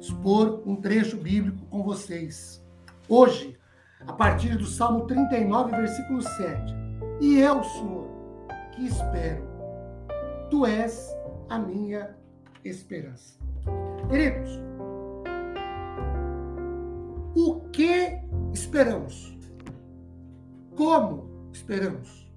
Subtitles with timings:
[0.00, 2.64] expor um trecho bíblico com vocês.
[3.08, 3.58] Hoje,
[4.06, 6.74] a partir do Salmo 39, versículo 7.
[7.20, 8.08] E eu, Senhor,
[8.72, 9.42] que espero,
[10.50, 11.14] tu és
[11.48, 12.16] a minha
[12.64, 13.38] esperança.
[14.08, 14.60] Queridos,
[17.34, 18.20] o que
[18.52, 19.36] esperamos?
[20.76, 22.30] Como esperamos?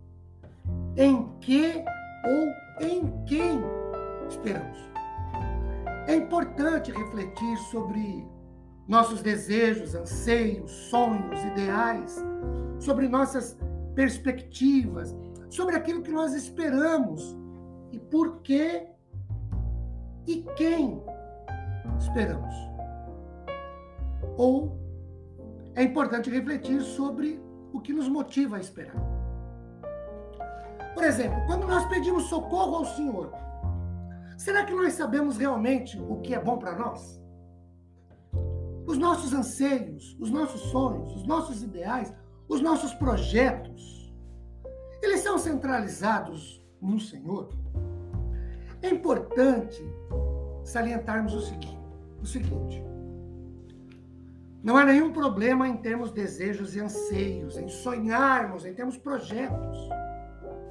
[0.97, 1.83] Em que
[2.25, 3.10] ou em
[6.71, 8.25] importante refletir sobre
[8.87, 12.15] nossos desejos, anseios, sonhos, ideais,
[12.79, 13.57] sobre nossas
[13.93, 15.13] perspectivas,
[15.49, 17.37] sobre aquilo que nós esperamos
[17.91, 18.87] e por que
[20.25, 21.03] e quem
[21.99, 22.55] esperamos.
[24.37, 24.77] Ou
[25.75, 27.41] é importante refletir sobre
[27.73, 28.95] o que nos motiva a esperar.
[30.93, 33.40] Por exemplo, quando nós pedimos socorro ao Senhor,
[34.41, 37.21] Será que nós sabemos realmente o que é bom para nós?
[38.87, 42.11] Os nossos anseios, os nossos sonhos, os nossos ideais,
[42.49, 44.11] os nossos projetos,
[44.99, 47.49] eles são centralizados no Senhor?
[48.81, 49.79] É importante
[50.63, 51.79] salientarmos o seguinte,
[52.19, 52.83] o seguinte:
[54.63, 59.77] não há nenhum problema em termos desejos e anseios, em sonharmos, em termos projetos.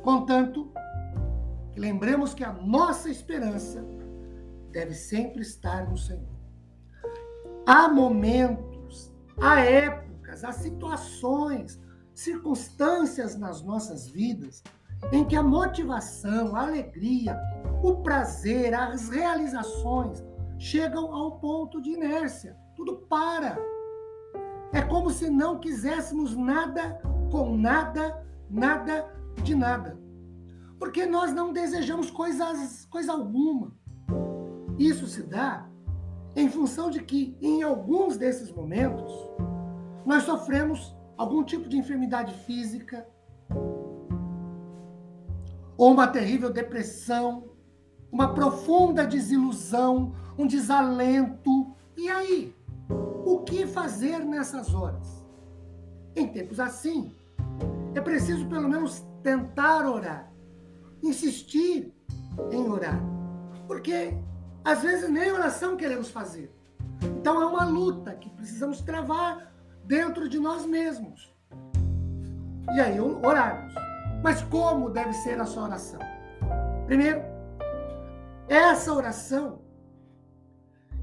[0.02, 0.72] Contanto,
[1.72, 3.84] que lembremos que a nossa esperança
[4.70, 6.28] deve sempre estar no Senhor.
[7.66, 11.80] Há momentos, há épocas, há situações,
[12.14, 14.62] circunstâncias nas nossas vidas
[15.12, 17.38] em que a motivação, a alegria,
[17.82, 20.22] o prazer, as realizações
[20.58, 22.56] chegam a um ponto de inércia.
[22.76, 23.58] Tudo para.
[24.72, 27.00] É como se não quiséssemos nada
[27.30, 29.08] com nada, nada
[29.42, 30.09] de nada
[30.80, 33.70] porque nós não desejamos coisas, coisa alguma.
[34.78, 35.68] Isso se dá
[36.34, 39.12] em função de que, em alguns desses momentos,
[40.06, 43.06] nós sofremos algum tipo de enfermidade física,
[45.76, 47.50] ou uma terrível depressão,
[48.10, 51.74] uma profunda desilusão, um desalento.
[51.94, 52.56] E aí?
[53.26, 55.26] O que fazer nessas horas?
[56.16, 57.14] Em tempos assim,
[57.94, 60.29] é preciso pelo menos tentar orar
[61.02, 61.94] insistir
[62.50, 63.00] em orar.
[63.66, 64.14] Porque
[64.64, 66.54] às vezes nem oração queremos fazer.
[67.02, 69.52] Então é uma luta que precisamos travar
[69.84, 71.34] dentro de nós mesmos.
[72.74, 73.74] E aí orarmos.
[74.22, 76.00] Mas como deve ser a sua oração?
[76.86, 77.22] Primeiro,
[78.48, 79.60] essa oração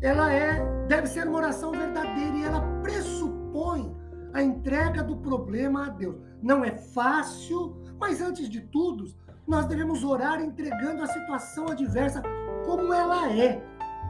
[0.02, 3.96] ela é deve ser uma oração verdadeira e ela pressupõe
[4.34, 6.18] a entrega do problema a Deus.
[6.42, 9.06] Não é fácil, mas antes de tudo,
[9.48, 12.22] nós devemos orar entregando a situação adversa
[12.66, 13.64] como ela é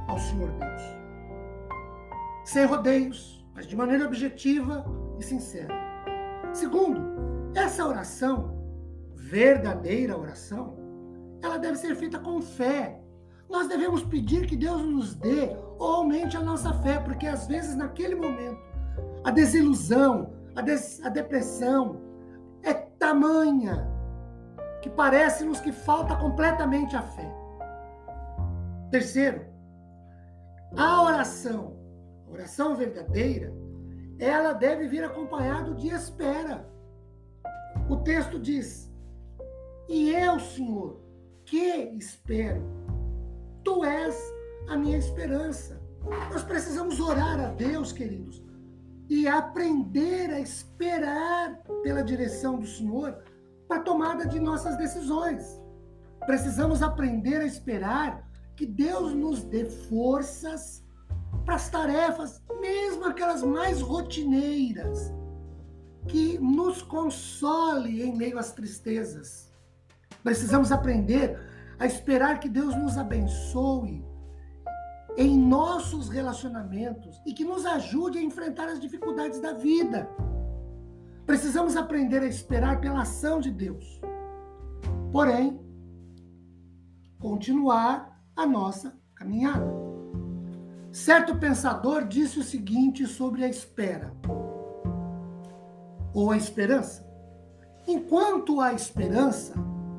[0.08, 0.81] ao Senhor Deus.
[2.44, 4.84] Sem rodeios, mas de maneira objetiva
[5.20, 5.74] e sincera.
[6.53, 7.02] Segundo,
[7.53, 8.58] essa oração,
[9.16, 10.75] verdadeira oração,
[11.42, 13.00] ela deve ser feita com fé.
[13.48, 17.75] Nós devemos pedir que Deus nos dê ou aumente a nossa fé, porque às vezes
[17.75, 18.59] naquele momento
[19.24, 22.02] a desilusão, a, des a depressão
[22.64, 23.97] é tamanha
[24.82, 27.32] que parece-nos que falta completamente a fé.
[28.92, 29.46] Terceiro,
[30.76, 31.78] a oração,
[32.28, 33.54] a oração verdadeira,
[34.20, 36.68] ela deve vir acompanhado de espera.
[37.90, 38.92] O texto diz:
[39.88, 41.02] E eu, Senhor,
[41.46, 42.62] que espero?
[43.64, 44.18] Tu és
[44.69, 45.81] a minha esperança.
[46.31, 48.44] Nós precisamos orar a Deus, queridos,
[49.10, 53.18] e aprender a esperar pela direção do Senhor
[53.68, 55.62] para a tomada de nossas decisões.
[56.25, 60.84] Precisamos aprender a esperar que Deus nos dê forças
[61.46, 65.14] para as tarefas, mesmo aquelas mais rotineiras,
[66.08, 69.52] que nos console em meio às tristezas.
[70.24, 71.40] Precisamos aprender
[71.80, 74.04] a esperar que Deus nos abençoe
[75.16, 80.10] em nossos relacionamentos e que nos ajude a enfrentar as dificuldades da vida.
[81.27, 84.00] Precisamos aprender a esperar pela ação de Deus.
[85.12, 85.59] Porém,
[87.19, 89.68] continuar a nossa caminhada.
[90.89, 94.13] Certo pensador disse o seguinte sobre a espera
[96.13, 97.06] ou a esperança.
[97.85, 99.53] Enquanto há esperança,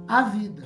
[0.09, 0.65] há vida.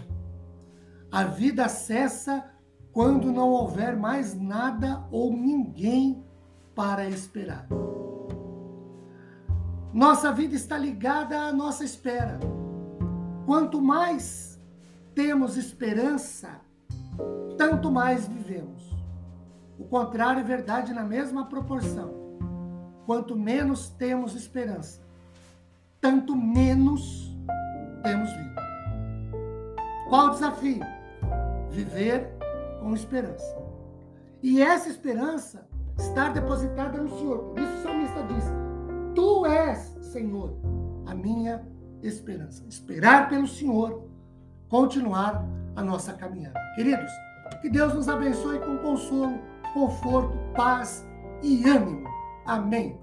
[1.11, 2.49] A vida cessa
[2.93, 6.25] quando não houver mais nada ou ninguém
[6.73, 7.67] para esperar.
[9.93, 12.41] Nossa vida está ligada à nossa espera.
[13.45, 14.59] Quanto mais
[15.15, 16.61] temos esperança,
[17.59, 18.83] tanto mais vivemos.
[19.79, 22.11] O contrário é verdade na mesma proporção.
[23.05, 25.03] Quanto menos temos esperança,
[26.01, 27.31] tanto menos
[28.03, 28.63] temos vida.
[30.09, 30.81] Qual o desafio?
[31.71, 32.33] Viver
[32.81, 33.57] com esperança.
[34.43, 35.69] E essa esperança
[35.99, 37.39] estar depositada no Senhor.
[37.51, 38.45] Por isso o salmista diz:
[39.47, 40.57] És, Senhor,
[41.07, 41.67] a minha
[42.03, 42.65] esperança.
[42.69, 44.09] Esperar pelo Senhor,
[44.69, 45.47] continuar
[45.77, 46.59] a nossa caminhada.
[46.75, 47.11] Queridos,
[47.61, 49.39] que Deus nos abençoe com consolo,
[49.73, 51.07] conforto, paz
[51.43, 52.09] e ânimo.
[52.45, 52.99] Amém.